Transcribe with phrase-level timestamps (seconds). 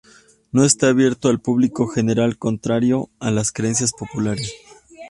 [0.51, 4.51] No está abierto al público general, contrario a las creencias populares.